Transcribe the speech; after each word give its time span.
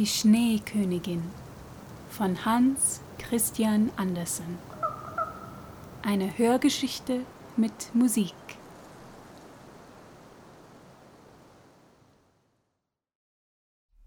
Die 0.00 0.06
Schneekönigin 0.06 1.22
von 2.08 2.46
Hans 2.46 3.02
Christian 3.18 3.90
Andersen. 3.96 4.56
Eine 6.00 6.38
Hörgeschichte 6.38 7.26
mit 7.58 7.94
Musik. 7.94 8.32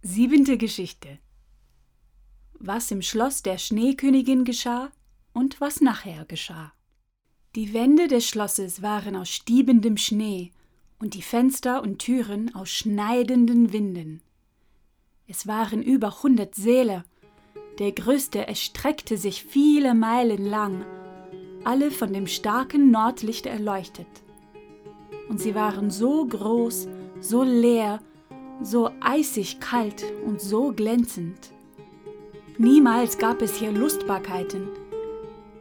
Siebente 0.01 0.57
Geschichte. 0.57 1.19
Was 2.53 2.89
im 2.89 3.03
Schloss 3.03 3.43
der 3.43 3.59
Schneekönigin 3.59 4.45
geschah 4.45 4.91
und 5.31 5.61
was 5.61 5.79
nachher 5.79 6.25
geschah. 6.25 6.73
Die 7.53 7.71
Wände 7.75 8.07
des 8.07 8.27
Schlosses 8.27 8.81
waren 8.81 9.15
aus 9.15 9.29
stiebendem 9.29 9.97
Schnee 9.97 10.53
und 10.97 11.13
die 11.13 11.21
Fenster 11.21 11.83
und 11.83 11.99
Türen 11.99 12.55
aus 12.55 12.71
schneidenden 12.71 13.73
Winden. 13.73 14.23
Es 15.35 15.47
waren 15.47 15.81
über 15.81 16.21
hundert 16.21 16.53
Säle. 16.53 17.05
Der 17.79 17.91
größte 17.91 18.47
erstreckte 18.47 19.17
sich 19.17 19.43
viele 19.43 19.95
Meilen 19.95 20.45
lang, 20.45 20.85
alle 21.63 21.89
von 21.89 22.13
dem 22.13 22.27
starken 22.27 22.91
Nordlicht 22.91 23.47
erleuchtet. 23.47 24.05
Und 25.29 25.41
sie 25.41 25.55
waren 25.55 25.89
so 25.89 26.23
groß, 26.23 26.87
so 27.19 27.41
leer, 27.41 27.99
so 28.61 28.91
eisig 29.01 29.59
kalt 29.59 30.05
und 30.23 30.39
so 30.39 30.71
glänzend. 30.71 31.49
Niemals 32.59 33.17
gab 33.17 33.41
es 33.41 33.55
hier 33.55 33.71
Lustbarkeiten, 33.71 34.69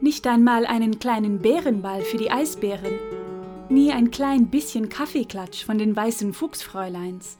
nicht 0.02 0.26
einmal 0.26 0.66
einen 0.66 0.98
kleinen 0.98 1.38
Bärenball 1.38 2.02
für 2.02 2.18
die 2.18 2.30
Eisbären, 2.30 2.98
nie 3.70 3.90
ein 3.90 4.10
klein 4.10 4.48
bisschen 4.48 4.90
Kaffeeklatsch 4.90 5.64
von 5.64 5.78
den 5.78 5.96
weißen 5.96 6.34
Fuchsfräuleins. 6.34 7.38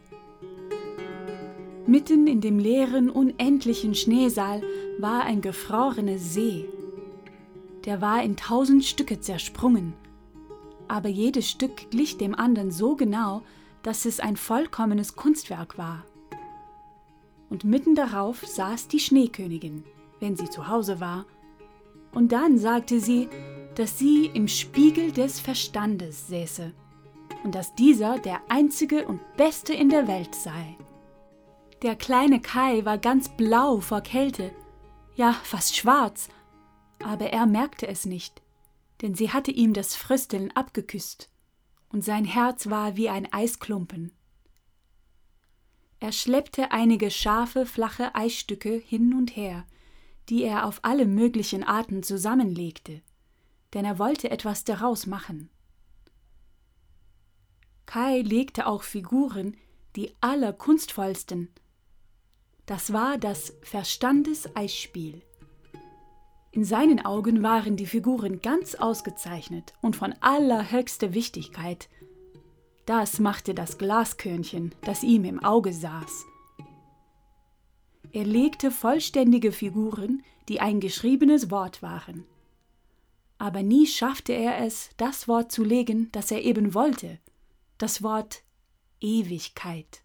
Mitten 1.93 2.27
in 2.27 2.41
dem 2.41 2.59
leeren, 2.59 3.11
unendlichen 3.11 3.95
Schneesaal 3.95 4.63
war 4.99 5.25
ein 5.25 5.43
gefrorener 5.43 6.17
See. 6.17 6.67
Der 7.85 8.01
war 8.01 8.23
in 8.23 8.35
tausend 8.35 8.87
Stücke 8.87 9.21
zersprungen, 9.21 9.93
aber 10.89 11.11
jedes 11.11 11.51
Stück 11.51 11.91
glich 11.91 12.17
dem 12.17 12.35
anderen 12.35 12.71
so 12.71 12.97
genau, 12.97 13.43
dass 13.83 14.07
es 14.07 14.21
ein 14.21 14.39
vollkommenes 14.39 15.17
Kunstwerk 15.17 15.77
war. 15.77 16.07
Und 17.51 17.65
mitten 17.65 17.95
darauf 17.95 18.41
saß 18.41 18.89
die 18.89 18.99
Schneekönigin, 18.99 19.85
wenn 20.19 20.35
sie 20.35 20.49
zu 20.49 20.69
Hause 20.69 20.99
war, 20.99 21.27
und 22.15 22.33
dann 22.33 22.57
sagte 22.57 23.01
sie, 23.01 23.29
dass 23.75 23.99
sie 23.99 24.31
im 24.33 24.49
Spiegel 24.49 25.13
des 25.13 25.41
Verstandes 25.41 26.27
säße 26.29 26.73
und 27.45 27.55
dass 27.55 27.75
dieser 27.75 28.19
der 28.19 28.41
einzige 28.49 29.07
und 29.07 29.21
beste 29.37 29.75
in 29.75 29.91
der 29.91 30.09
Welt 30.09 30.35
sei. 30.35 30.79
Der 31.83 31.97
kleine 31.97 32.41
Kai 32.41 32.85
war 32.85 32.97
ganz 32.97 33.29
blau 33.29 33.81
vor 33.81 34.03
Kälte, 34.03 34.55
ja 35.17 35.33
fast 35.33 35.77
schwarz, 35.77 36.29
aber 37.03 37.31
er 37.33 37.45
merkte 37.47 37.89
es 37.89 38.07
nicht, 38.07 38.41
denn 39.01 39.17
sie 39.17 39.33
hatte 39.33 39.51
ihm 39.51 39.73
das 39.73 39.97
Frösteln 39.97 40.53
abgeküsst, 40.53 41.29
und 41.89 42.05
sein 42.05 42.25
Herz 42.25 42.71
war 42.71 42.97
wie 42.97 43.09
ein 43.09 43.33
Eisklumpen. 43.33 44.13
Er 45.99 46.13
schleppte 46.13 46.71
einige 46.71 47.11
scharfe, 47.11 47.67
flache 47.67 48.15
Eisstücke 48.15 48.75
hin 48.75 49.13
und 49.13 49.35
her, 49.35 49.67
die 50.29 50.45
er 50.45 50.67
auf 50.67 50.85
alle 50.85 51.05
möglichen 51.05 51.65
Arten 51.65 52.05
zusammenlegte, 52.05 53.03
denn 53.75 53.85
er 53.85 53.99
wollte 53.99 54.31
etwas 54.31 54.63
daraus 54.63 55.07
machen. 55.07 55.51
Kai 57.87 58.21
legte 58.21 58.69
auch 58.69 58.85
Figuren, 58.85 59.57
die 59.97 60.15
allerkunstvollsten, 60.21 61.53
das 62.73 62.91
war 62.95 63.19
das 63.19 63.53
Verstandeseisspiel. 63.61 65.21
In 66.53 66.65
seinen 66.65 67.05
Augen 67.05 67.43
waren 67.43 67.77
die 67.77 67.85
Figuren 67.85 68.41
ganz 68.41 68.75
ausgezeichnet 68.75 69.75
und 69.83 69.95
von 69.95 70.15
allerhöchster 70.21 71.13
Wichtigkeit. 71.13 71.91
Das 72.87 73.19
machte 73.19 73.53
das 73.53 73.77
Glaskörnchen, 73.77 74.75
das 74.87 75.03
ihm 75.03 75.27
im 75.27 75.45
Auge 75.45 75.75
saß. 75.75 76.25
Er 78.11 78.25
legte 78.25 78.71
vollständige 78.71 79.53
Figuren, 79.53 80.23
die 80.49 80.63
ein 80.63 80.81
geschriebenes 80.81 81.51
Wort 81.51 81.83
waren. 81.83 82.25
Aber 83.37 83.63
nie 83.63 83.87
schaffte 83.87 84.33
er 84.33 84.65
es, 84.65 84.89
das 84.97 85.29
Wort 85.29 85.53
zu 85.53 85.63
legen, 85.63 86.09
das 86.13 86.31
er 86.31 86.43
eben 86.43 86.73
wollte, 86.73 87.19
das 87.77 88.03
Wort 88.03 88.43
Ewigkeit. 88.99 90.02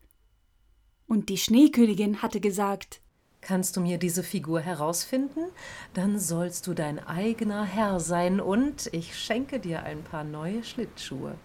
Und 1.07 1.29
die 1.29 1.37
Schneekönigin 1.37 2.21
hatte 2.21 2.39
gesagt 2.39 3.01
Kannst 3.41 3.77
du 3.77 3.81
mir 3.81 3.97
diese 3.97 4.23
Figur 4.23 4.59
herausfinden? 4.59 5.45
Dann 5.93 6.19
sollst 6.19 6.67
du 6.67 6.73
dein 6.73 6.99
eigener 6.99 7.63
Herr 7.63 7.99
sein 7.99 8.41
und 8.41 8.89
ich 8.91 9.17
schenke 9.17 9.59
dir 9.59 9.83
ein 9.83 10.03
paar 10.03 10.23
neue 10.23 10.63
Schlittschuhe. 10.63 11.35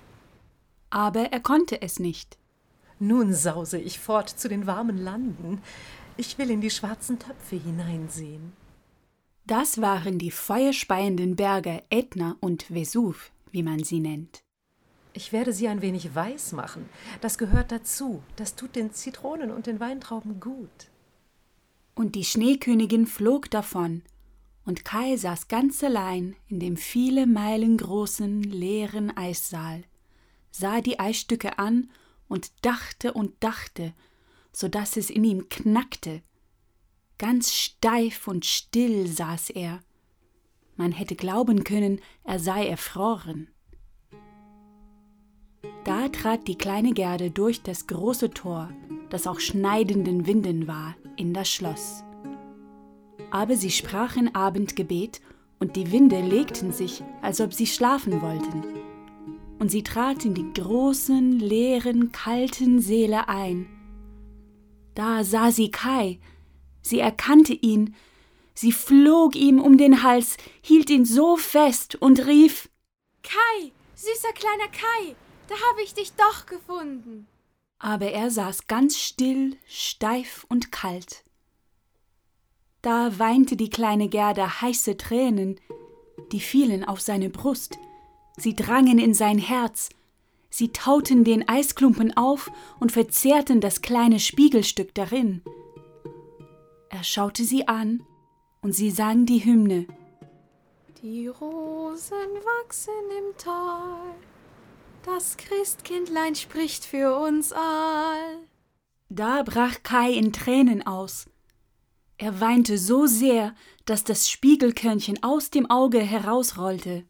Aber 0.90 1.32
er 1.32 1.40
konnte 1.40 1.80
es 1.80 2.00
nicht. 2.00 2.38
Nun 2.98 3.34
sause 3.34 3.78
ich 3.78 3.98
fort 4.00 4.30
zu 4.30 4.48
den 4.48 4.66
warmen 4.66 4.98
Landen. 4.98 5.62
Ich 6.16 6.38
will 6.38 6.50
in 6.50 6.60
die 6.60 6.70
schwarzen 6.70 7.18
Töpfe 7.18 7.56
hineinsehen. 7.56 8.52
Das 9.46 9.80
waren 9.80 10.18
die 10.18 10.30
feuerspeienden 10.30 11.36
Berge 11.36 11.82
Ätna 11.90 12.36
und 12.40 12.72
Vesuv, 12.72 13.32
wie 13.50 13.62
man 13.62 13.82
sie 13.82 14.00
nennt. 14.00 14.42
Ich 15.14 15.32
werde 15.32 15.52
sie 15.52 15.68
ein 15.68 15.82
wenig 15.82 16.14
weiß 16.14 16.52
machen. 16.52 16.88
Das 17.20 17.36
gehört 17.36 17.70
dazu. 17.70 18.22
Das 18.36 18.54
tut 18.56 18.76
den 18.76 18.92
Zitronen 18.92 19.50
und 19.50 19.66
den 19.66 19.80
Weintrauben 19.80 20.40
gut. 20.40 20.88
Und 21.94 22.14
die 22.14 22.24
Schneekönigin 22.24 23.06
flog 23.06 23.50
davon, 23.50 24.02
und 24.64 24.84
Kai 24.84 25.16
saß 25.16 25.48
ganz 25.48 25.82
allein 25.82 26.36
in 26.48 26.60
dem 26.60 26.76
viele 26.76 27.26
Meilen 27.26 27.76
großen, 27.76 28.42
leeren 28.42 29.14
Eissaal, 29.16 29.84
sah 30.50 30.80
die 30.80 31.00
Eisstücke 31.00 31.58
an 31.58 31.90
und 32.28 32.52
dachte 32.64 33.12
und 33.12 33.34
dachte, 33.40 33.92
so 34.52 34.68
dass 34.68 34.96
es 34.96 35.10
in 35.10 35.24
ihm 35.24 35.48
knackte. 35.48 36.22
Ganz 37.18 37.52
steif 37.52 38.28
und 38.28 38.46
still 38.46 39.06
saß 39.06 39.50
er. 39.50 39.80
Man 40.76 40.92
hätte 40.92 41.16
glauben 41.16 41.64
können, 41.64 42.00
er 42.24 42.38
sei 42.38 42.66
erfroren. 42.66 43.48
Da 45.84 46.08
trat 46.08 46.46
die 46.46 46.56
kleine 46.56 46.92
Gerde 46.92 47.30
durch 47.30 47.62
das 47.62 47.88
große 47.88 48.30
Tor, 48.30 48.70
das 49.10 49.26
auch 49.26 49.40
schneidenden 49.40 50.26
Winden 50.26 50.68
war, 50.68 50.94
in 51.16 51.34
das 51.34 51.50
Schloss. 51.50 52.04
Aber 53.30 53.56
sie 53.56 53.70
sprachen 53.70 54.34
Abendgebet, 54.34 55.20
und 55.58 55.76
die 55.76 55.92
Winde 55.92 56.20
legten 56.20 56.72
sich, 56.72 57.04
als 57.20 57.40
ob 57.40 57.54
sie 57.54 57.68
schlafen 57.68 58.20
wollten. 58.20 58.64
Und 59.60 59.70
sie 59.70 59.84
trat 59.84 60.24
in 60.24 60.34
die 60.34 60.52
großen, 60.54 61.38
leeren, 61.38 62.10
kalten 62.10 62.80
Säle 62.80 63.28
ein. 63.28 63.66
Da 64.96 65.22
sah 65.22 65.52
sie 65.52 65.70
Kai, 65.70 66.18
sie 66.80 66.98
erkannte 66.98 67.52
ihn, 67.52 67.94
sie 68.54 68.72
flog 68.72 69.36
ihm 69.36 69.60
um 69.60 69.78
den 69.78 70.02
Hals, 70.02 70.36
hielt 70.62 70.90
ihn 70.90 71.04
so 71.04 71.36
fest 71.36 71.94
und 71.94 72.26
rief 72.26 72.68
Kai, 73.22 73.70
süßer 73.94 74.32
kleiner 74.34 74.68
Kai, 74.72 75.14
da 75.52 75.70
habe 75.70 75.82
ich 75.82 75.92
dich 75.92 76.12
doch 76.14 76.46
gefunden. 76.46 77.26
Aber 77.78 78.06
er 78.06 78.30
saß 78.30 78.68
ganz 78.68 78.98
still, 78.98 79.56
steif 79.66 80.46
und 80.48 80.72
kalt. 80.72 81.24
Da 82.80 83.18
weinte 83.18 83.56
die 83.56 83.68
kleine 83.68 84.08
Gerda 84.08 84.62
heiße 84.62 84.96
Tränen, 84.96 85.60
die 86.32 86.40
fielen 86.40 86.84
auf 86.84 87.00
seine 87.00 87.28
Brust, 87.28 87.78
sie 88.36 88.56
drangen 88.56 88.98
in 88.98 89.14
sein 89.14 89.38
Herz, 89.38 89.90
sie 90.48 90.70
tauten 90.70 91.22
den 91.22 91.46
Eisklumpen 91.48 92.16
auf 92.16 92.50
und 92.80 92.92
verzehrten 92.92 93.60
das 93.60 93.82
kleine 93.82 94.20
Spiegelstück 94.20 94.94
darin. 94.94 95.42
Er 96.88 97.04
schaute 97.04 97.44
sie 97.44 97.68
an, 97.68 98.02
und 98.62 98.72
sie 98.72 98.90
sang 98.90 99.26
die 99.26 99.44
Hymne. 99.44 99.86
Die 101.02 101.26
Rosen 101.26 102.16
wachsen 102.44 102.94
im 103.18 103.36
Tal, 103.36 104.14
das 105.04 105.36
Christkindlein 105.36 106.34
spricht 106.34 106.84
für 106.84 107.16
uns 107.16 107.52
all. 107.52 108.38
Da 109.08 109.42
brach 109.42 109.82
Kai 109.82 110.12
in 110.12 110.32
Tränen 110.32 110.86
aus. 110.86 111.26
Er 112.18 112.40
weinte 112.40 112.78
so 112.78 113.06
sehr, 113.06 113.54
dass 113.84 114.04
das 114.04 114.30
Spiegelkörnchen 114.30 115.22
aus 115.22 115.50
dem 115.50 115.68
Auge 115.70 116.00
herausrollte. 116.00 117.04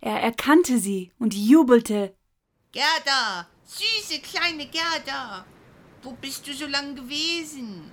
Er 0.00 0.20
erkannte 0.20 0.78
sie 0.78 1.12
und 1.18 1.34
jubelte. 1.34 2.14
Gerda, 2.72 3.48
süße 3.64 4.20
kleine 4.20 4.66
Gerda, 4.66 5.44
wo 6.02 6.12
bist 6.12 6.46
du 6.46 6.52
so 6.52 6.66
lang 6.66 6.94
gewesen? 6.94 7.90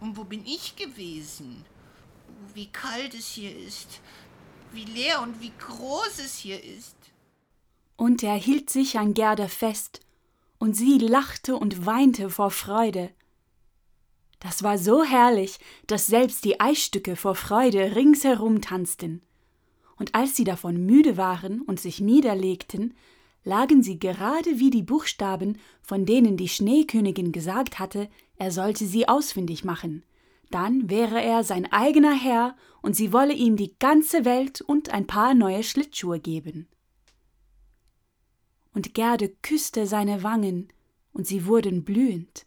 Und 0.00 0.16
wo 0.16 0.24
bin 0.24 0.44
ich 0.44 0.74
gewesen? 0.76 1.64
Wie 2.54 2.66
kalt 2.66 3.14
es 3.14 3.28
hier 3.28 3.56
ist, 3.56 4.00
wie 4.72 4.84
leer 4.84 5.22
und 5.22 5.40
wie 5.40 5.52
groß 5.58 6.18
es 6.18 6.36
hier 6.36 6.62
ist 6.62 7.01
und 8.02 8.24
er 8.24 8.34
hielt 8.34 8.68
sich 8.68 8.98
an 8.98 9.14
Gerda 9.14 9.46
fest, 9.46 10.00
und 10.58 10.74
sie 10.74 10.98
lachte 10.98 11.54
und 11.54 11.86
weinte 11.86 12.30
vor 12.30 12.50
Freude. 12.50 13.10
Das 14.40 14.64
war 14.64 14.76
so 14.76 15.04
herrlich, 15.04 15.60
dass 15.86 16.08
selbst 16.08 16.44
die 16.44 16.58
Eisstücke 16.58 17.14
vor 17.14 17.36
Freude 17.36 17.94
ringsherum 17.94 18.60
tanzten. 18.60 19.22
Und 19.98 20.16
als 20.16 20.34
sie 20.34 20.42
davon 20.42 20.84
müde 20.84 21.16
waren 21.16 21.62
und 21.62 21.78
sich 21.78 22.00
niederlegten, 22.00 22.94
lagen 23.44 23.84
sie 23.84 24.00
gerade 24.00 24.58
wie 24.58 24.70
die 24.70 24.82
Buchstaben, 24.82 25.60
von 25.80 26.04
denen 26.04 26.36
die 26.36 26.48
Schneekönigin 26.48 27.30
gesagt 27.30 27.78
hatte, 27.78 28.08
er 28.36 28.50
sollte 28.50 28.84
sie 28.84 29.06
ausfindig 29.06 29.62
machen. 29.62 30.02
Dann 30.50 30.90
wäre 30.90 31.22
er 31.22 31.44
sein 31.44 31.70
eigener 31.70 32.18
Herr 32.18 32.56
und 32.82 32.96
sie 32.96 33.12
wolle 33.12 33.32
ihm 33.32 33.54
die 33.54 33.76
ganze 33.78 34.24
Welt 34.24 34.60
und 34.60 34.90
ein 34.90 35.06
paar 35.06 35.34
neue 35.34 35.62
Schlittschuhe 35.62 36.18
geben. 36.18 36.66
Und 38.72 38.94
Gerde 38.94 39.28
küsste 39.42 39.86
seine 39.86 40.22
Wangen, 40.22 40.68
und 41.12 41.26
sie 41.26 41.46
wurden 41.46 41.84
blühend. 41.84 42.46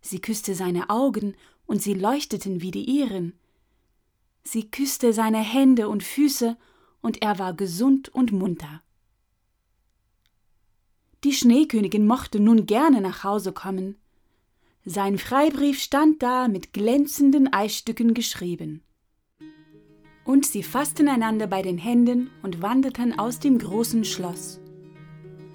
Sie 0.00 0.20
küsste 0.20 0.54
seine 0.54 0.90
Augen, 0.90 1.34
und 1.66 1.82
sie 1.82 1.94
leuchteten 1.94 2.60
wie 2.60 2.70
die 2.70 2.84
ihren. 2.84 3.32
Sie 4.42 4.70
küsste 4.70 5.12
seine 5.12 5.38
Hände 5.38 5.88
und 5.88 6.02
Füße, 6.02 6.56
und 7.00 7.22
er 7.22 7.38
war 7.38 7.54
gesund 7.54 8.08
und 8.08 8.32
munter. 8.32 8.82
Die 11.24 11.32
Schneekönigin 11.32 12.06
mochte 12.06 12.38
nun 12.38 12.66
gerne 12.66 13.00
nach 13.00 13.24
Hause 13.24 13.52
kommen. 13.52 13.96
Sein 14.84 15.16
Freibrief 15.16 15.80
stand 15.80 16.22
da 16.22 16.48
mit 16.48 16.74
glänzenden 16.74 17.50
Eisstücken 17.50 18.12
geschrieben. 18.12 18.82
Und 20.24 20.44
sie 20.44 20.62
fassten 20.62 21.08
einander 21.08 21.46
bei 21.46 21.62
den 21.62 21.78
Händen 21.78 22.30
und 22.42 22.60
wanderten 22.60 23.18
aus 23.18 23.40
dem 23.40 23.58
großen 23.58 24.04
Schloss. 24.04 24.60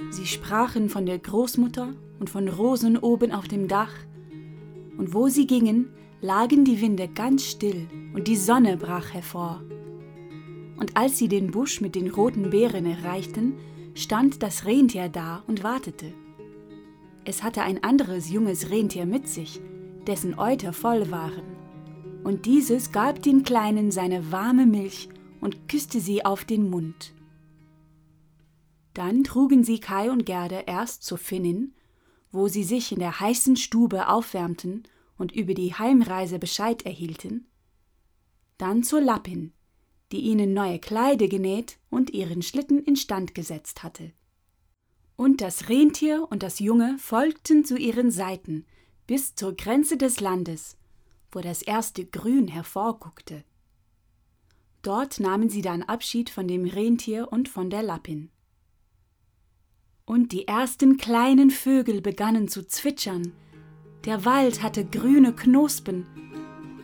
Sie 0.10 0.26
sprachen 0.26 0.90
von 0.90 1.06
der 1.06 1.20
Großmutter 1.20 1.94
und 2.20 2.30
von 2.30 2.48
Rosen 2.48 2.98
oben 2.98 3.32
auf 3.32 3.48
dem 3.48 3.68
Dach, 3.68 3.94
und 4.98 5.14
wo 5.14 5.30
sie 5.30 5.48
gingen, 5.48 5.94
lagen 6.22 6.66
die 6.66 6.82
Winde 6.82 7.08
ganz 7.08 7.46
still 7.46 7.88
und 8.14 8.28
die 8.28 8.36
Sonne 8.36 8.76
brach 8.76 9.14
hervor. 9.14 9.62
Und 10.78 10.98
als 10.98 11.18
sie 11.18 11.28
den 11.28 11.52
Busch 11.52 11.80
mit 11.80 11.96
den 11.96 12.10
roten 12.10 12.50
Beeren 12.50 12.86
erreichten, 12.86 13.54
stand 13.94 14.44
das 14.44 14.66
Rentier 14.66 15.10
da 15.10 15.44
und 15.48 15.64
wartete. 15.64 16.14
Es 17.24 17.44
hatte 17.44 17.62
ein 17.62 17.84
anderes 17.84 18.30
junges 18.30 18.72
Rentier 18.72 19.06
mit 19.06 19.28
sich, 19.28 19.62
dessen 20.08 20.38
Euter 20.40 20.74
voll 20.74 21.12
waren. 21.12 21.44
Und 22.24 22.46
dieses 22.46 22.92
gab 22.92 23.22
dem 23.22 23.44
Kleinen 23.44 23.92
seine 23.92 24.32
warme 24.32 24.66
Milch 24.66 25.10
und 25.42 25.70
küsste 25.70 26.00
sie 26.00 26.26
auf 26.26 26.44
den 26.44 26.70
Mund. 26.70 27.14
Dann 28.94 29.24
trugen 29.24 29.64
sie 29.64 29.80
Kai 29.80 30.12
und 30.12 30.26
Gerde 30.26 30.64
erst 30.68 31.04
zur 31.04 31.18
Finnin, 31.18 31.74
wo 32.32 32.48
sie 32.48 32.64
sich 32.64 32.92
in 32.92 33.00
der 33.00 33.20
heißen 33.20 33.56
Stube 33.56 34.08
aufwärmten 34.08 34.84
und 35.18 35.32
über 35.32 35.54
die 35.54 35.74
Heimreise 35.74 36.40
Bescheid 36.40 36.86
erhielten, 36.86 37.48
dann 38.58 38.84
zur 38.84 39.02
Lappin, 39.02 39.54
die 40.12 40.22
ihnen 40.22 40.54
neue 40.54 40.80
Kleider 40.80 41.28
genäht 41.28 41.80
und 41.90 42.12
ihren 42.12 42.42
Schlitten 42.42 42.84
instand 42.84 43.36
gesetzt 43.36 43.84
hatte. 43.84 44.12
Und 45.16 45.42
das 45.42 45.70
Rentier 45.70 46.28
und 46.30 46.44
das 46.44 46.60
Junge 46.60 46.98
folgten 46.98 47.66
zu 47.66 47.78
ihren 47.78 48.12
Seiten 48.12 48.66
bis 49.08 49.36
zur 49.36 49.56
Grenze 49.56 49.98
des 49.98 50.20
Landes, 50.20 50.78
wo 51.32 51.42
das 51.42 51.62
erste 51.62 52.06
Grün 52.06 52.48
hervorguckte. 52.48 53.44
Dort 54.82 55.20
nahmen 55.20 55.50
sie 55.50 55.62
dann 55.62 55.84
Abschied 55.84 56.30
von 56.30 56.48
dem 56.48 56.66
Rentier 56.66 57.32
und 57.32 57.50
von 57.50 57.70
der 57.70 57.84
Lappin. 57.84 58.30
Und 60.10 60.32
die 60.32 60.48
ersten 60.48 60.98
kleinen 60.98 61.52
Vögel 61.52 62.02
begannen 62.02 62.48
zu 62.48 62.68
zwitschern, 62.68 63.32
der 64.06 64.26
Wald 64.26 64.64
hatte 64.64 64.84
grüne 64.84 65.34
Knospen, 65.34 66.08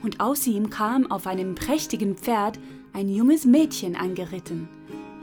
und 0.04 0.19
aus 0.19 0.45
ihm 0.45 0.69
kam 0.69 1.10
auf 1.10 1.25
einem 1.25 1.56
prächtigen 1.56 2.18
Pferd 2.18 2.60
ein 2.94 3.10
junges 3.10 3.45
Mädchen 3.45 3.95
angeritten, 3.95 4.69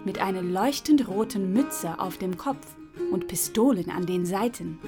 mit 0.05 0.21
einer 0.21 0.43
leuchtend 0.43 1.07
roten 1.07 1.53
Mütze 1.53 2.01
auf 2.01 2.19
dem 2.19 2.37
Kopf 2.37 2.75
und 3.13 3.29
Pistolen 3.29 3.89
an 3.89 4.05
den 4.05 4.27
Seiten. 4.27 4.81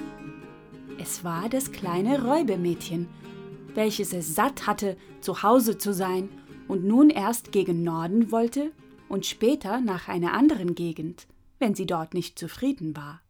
Es 1.01 1.23
war 1.23 1.47
das 1.47 1.71
kleine 1.71 2.21
Räubermädchen, 2.21 3.07
welches 3.75 4.11
es 4.11 4.35
satt 4.35 4.67
hatte, 4.67 4.97
zu 5.21 5.41
Hause 5.41 5.77
zu 5.77 5.93
sein 5.93 6.27
und 6.67 6.83
nun 6.83 7.09
erst 7.09 7.53
gegen 7.53 7.81
Norden 7.81 8.33
wollte 8.33 8.73
und 9.07 9.25
später 9.25 9.79
nach 9.79 10.09
einer 10.09 10.33
anderen 10.33 10.75
Gegend, 10.75 11.27
wenn 11.59 11.75
sie 11.75 11.85
dort 11.85 12.13
nicht 12.13 12.37
zufrieden 12.37 12.95
war. 12.95 13.21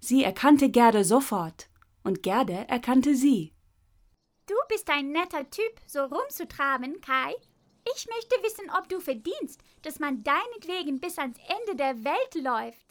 Sie 0.00 0.22
erkannte 0.22 0.70
Gerde 0.70 1.04
sofort, 1.04 1.68
und 2.04 2.22
Gerde 2.22 2.68
erkannte 2.68 3.14
sie. 3.14 3.52
Du 4.46 4.54
bist 4.68 4.88
ein 4.90 5.10
netter 5.10 5.50
Typ, 5.50 5.80
so 5.86 6.04
rumzutraben, 6.04 7.00
Kai. 7.00 7.34
Ich 7.94 8.06
möchte 8.06 8.36
wissen, 8.42 8.70
ob 8.78 8.88
du 8.88 9.00
verdienst, 9.00 9.60
dass 9.82 9.98
man 9.98 10.22
deinetwegen 10.22 11.00
bis 11.00 11.18
ans 11.18 11.38
Ende 11.38 11.76
der 11.76 12.04
Welt 12.04 12.34
läuft. 12.44 12.86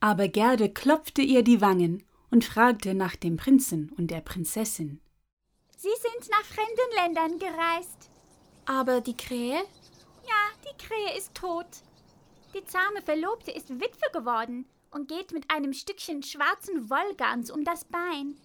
Aber 0.00 0.26
Gerde 0.26 0.68
klopfte 0.68 1.22
ihr 1.22 1.44
die 1.44 1.60
Wangen 1.60 2.04
und 2.30 2.44
fragte 2.44 2.94
nach 2.94 3.14
dem 3.14 3.36
Prinzen 3.36 3.92
und 3.96 4.10
der 4.10 4.20
Prinzessin. 4.20 5.00
Sie 5.76 5.88
sind 5.88 6.30
nach 6.30 6.44
fremden 6.44 6.96
Ländern 6.96 7.38
gereist. 7.38 8.10
Aber 8.66 9.00
die 9.00 9.16
Krähe? 9.16 9.62
Ja, 10.24 10.50
die 10.64 10.84
Krähe 10.84 11.16
ist 11.16 11.34
tot. 11.34 11.66
Die 12.54 12.64
zahme 12.64 13.00
Verlobte 13.02 13.50
ist 13.50 13.70
Witwe 13.70 14.10
geworden 14.12 14.66
und 14.90 15.08
geht 15.08 15.32
mit 15.32 15.50
einem 15.50 15.72
Stückchen 15.72 16.22
schwarzen 16.22 16.90
Wollgans 16.90 17.50
um 17.50 17.64
das 17.64 17.84
Bein. 17.84 18.36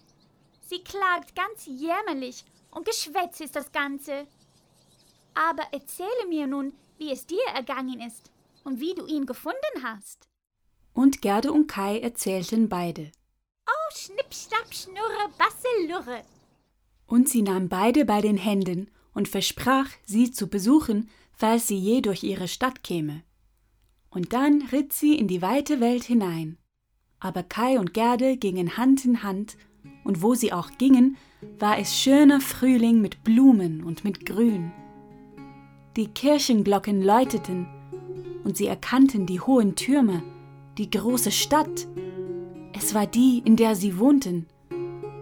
Sie 0.66 0.82
klagt 0.82 1.34
ganz 1.34 1.66
jämmerlich 1.66 2.44
und 2.70 2.86
Geschwätz 2.86 3.40
ist 3.40 3.54
das 3.54 3.70
Ganze. 3.70 4.26
Aber 5.34 5.62
erzähle 5.72 6.26
mir 6.28 6.46
nun, 6.46 6.72
wie 6.96 7.12
es 7.12 7.26
dir 7.26 7.44
ergangen 7.54 8.00
ist 8.00 8.30
und 8.64 8.80
wie 8.80 8.94
du 8.94 9.06
ihn 9.06 9.26
gefunden 9.26 9.82
hast. 9.82 10.28
Und 10.94 11.20
Gerde 11.22 11.52
und 11.52 11.66
Kai 11.66 12.00
erzählten 12.00 12.68
beide. 12.68 13.12
Oh, 13.66 13.94
schnipp, 13.94 14.34
schnapp, 14.34 14.74
schnurre, 14.74 15.30
basselurre. 15.38 16.24
Und 17.06 17.28
sie 17.28 17.42
nahm 17.42 17.68
beide 17.68 18.04
bei 18.04 18.20
den 18.20 18.36
Händen 18.36 18.90
und 19.14 19.28
versprach, 19.28 19.88
sie 20.04 20.30
zu 20.30 20.48
besuchen, 20.48 21.10
falls 21.32 21.68
sie 21.68 21.78
je 21.78 22.00
durch 22.00 22.22
ihre 22.22 22.48
Stadt 22.48 22.82
käme. 22.82 23.22
Und 24.18 24.32
dann 24.32 24.62
ritt 24.72 24.92
sie 24.92 25.14
in 25.14 25.28
die 25.28 25.42
weite 25.42 25.78
Welt 25.78 26.02
hinein. 26.02 26.58
Aber 27.20 27.44
Kai 27.44 27.78
und 27.78 27.94
Gerde 27.94 28.36
gingen 28.36 28.76
Hand 28.76 29.04
in 29.04 29.22
Hand, 29.22 29.56
und 30.02 30.22
wo 30.22 30.34
sie 30.34 30.52
auch 30.52 30.72
gingen, 30.76 31.16
war 31.60 31.78
es 31.78 31.96
schöner 31.96 32.40
Frühling 32.40 33.00
mit 33.00 33.22
Blumen 33.22 33.84
und 33.84 34.02
mit 34.02 34.26
Grün. 34.26 34.72
Die 35.96 36.08
Kirchenglocken 36.08 37.00
läuteten, 37.00 37.68
und 38.42 38.56
sie 38.56 38.66
erkannten 38.66 39.24
die 39.24 39.38
hohen 39.38 39.76
Türme, 39.76 40.24
die 40.78 40.90
große 40.90 41.30
Stadt. 41.30 41.86
Es 42.76 42.94
war 42.94 43.06
die, 43.06 43.40
in 43.44 43.54
der 43.54 43.76
sie 43.76 44.00
wohnten. 44.00 44.48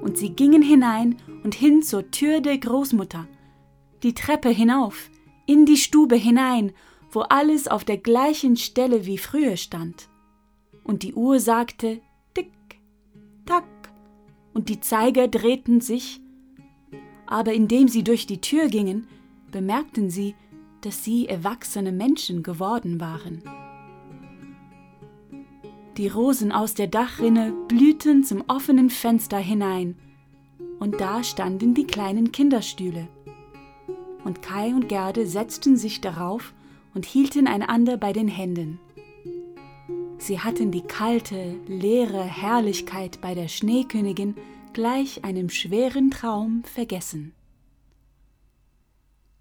Und 0.01 0.17
sie 0.17 0.31
gingen 0.31 0.63
hinein 0.63 1.17
und 1.45 1.55
hin 1.55 1.83
zur 1.83 2.11
Tür 2.11 2.41
der 2.41 2.57
Großmutter, 2.57 3.29
die 4.03 4.15
Treppe 4.15 4.49
hinauf, 4.49 5.11
in 5.45 5.67
die 5.67 5.77
Stube 5.77 6.17
hinein, 6.17 6.73
wo 7.11 7.21
alles 7.21 7.69
auf 7.69 7.85
der 7.85 7.99
gleichen 7.99 8.57
Stelle 8.57 9.07
wie 9.07 9.19
früher 9.19 9.57
stand. 9.57 10.09
Und 10.85 11.03
die 11.03 11.15
Uhr 11.15 11.41
sagte 11.41 12.01
Tick, 12.35 12.53
Tack, 13.45 13.65
und 14.55 14.69
die 14.69 14.81
Zeiger 14.81 15.29
drehten 15.29 15.81
sich. 15.81 16.21
Aber 17.27 17.53
indem 17.53 17.89
sie 17.89 18.05
durch 18.05 18.27
die 18.27 18.41
Tür 18.41 18.69
gingen, 18.69 19.07
bemerkten 19.51 20.11
sie, 20.11 20.35
dass 20.83 21.03
sie 21.03 21.29
erwachsene 21.29 21.93
Menschen 21.93 22.43
geworden 22.43 23.01
waren. 23.01 23.43
Die 25.97 26.09
Rosen 26.09 26.53
aus 26.53 26.75
der 26.75 26.89
Dachrinne 26.89 27.55
blühten 27.69 28.23
zum 28.23 28.45
offenen 28.49 28.91
Fenster 28.91 29.39
hinein, 29.39 29.97
und 30.79 31.01
da 31.01 31.25
standen 31.25 31.73
die 31.73 31.87
kleinen 31.87 32.33
Kinderstühle. 32.33 33.09
Und 34.25 34.43
Kai 34.43 34.75
und 34.75 34.89
Gerde 34.89 35.27
setzten 35.27 35.77
sich 35.77 36.03
darauf 36.03 36.53
und 36.97 37.05
hielten 37.05 37.47
einander 37.47 37.99
bei 37.99 38.15
den 38.15 38.27
Händen. 38.27 38.81
Sie 40.17 40.41
hatten 40.41 40.73
die 40.73 40.81
kalte, 40.81 41.61
leere 41.67 42.25
Herrlichkeit 42.25 43.21
bei 43.21 43.35
der 43.35 43.49
Schneekönigin 43.49 44.35
gleich 44.73 45.23
einem 45.23 45.51
schweren 45.51 46.11
Traum 46.11 46.65
vergessen. 46.65 47.35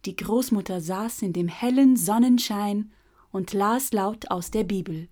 Die 0.03 0.17
Großmutter 0.17 0.81
saß 0.81 1.21
in 1.21 1.31
dem 1.31 1.47
hellen 1.47 1.95
Sonnenschein 1.95 2.91
und 3.31 3.53
las 3.53 3.93
laut 3.93 4.29
aus 4.29 4.51
der 4.51 4.65
Bibel. 4.65 5.07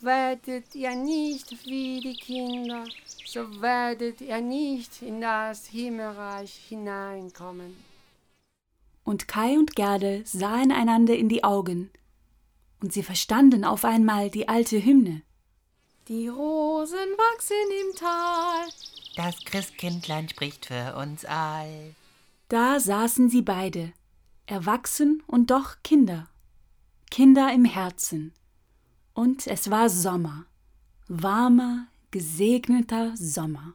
Werdet 0.00 0.74
ihr 0.74 0.94
nicht 0.94 1.52
wie 1.66 2.00
die 2.00 2.16
Kinder, 2.16 2.84
so 3.26 3.40
werdet 3.60 4.22
ihr 4.22 4.40
nicht 4.40 5.02
in 5.02 5.20
das 5.20 5.66
Himmelreich 5.66 6.54
hineinkommen 6.68 7.76
und 9.06 9.28
Kai 9.28 9.56
und 9.56 9.76
Gerde 9.76 10.20
sahen 10.24 10.72
einander 10.72 11.16
in 11.16 11.28
die 11.28 11.44
Augen, 11.44 11.90
und 12.82 12.92
sie 12.92 13.02
verstanden 13.02 13.64
auf 13.64 13.84
einmal 13.84 14.28
die 14.30 14.48
alte 14.48 14.84
Hymne. 14.84 15.22
Die 16.08 16.28
Rosen 16.28 16.98
wachsen 17.16 17.56
im 17.80 17.96
Tal, 17.96 18.68
Das 19.16 19.44
Christkindlein 19.44 20.28
spricht 20.28 20.66
für 20.66 20.96
uns 20.96 21.24
all. 21.24 21.94
Da 22.48 22.78
saßen 22.78 23.30
sie 23.30 23.42
beide, 23.42 23.92
erwachsen 24.46 25.22
und 25.26 25.50
doch 25.50 25.76
Kinder, 25.82 26.28
Kinder 27.10 27.52
im 27.52 27.64
Herzen. 27.64 28.34
Und 29.14 29.46
es 29.46 29.70
war 29.70 29.88
Sommer, 29.88 30.46
warmer, 31.08 31.86
gesegneter 32.10 33.16
Sommer. 33.16 33.74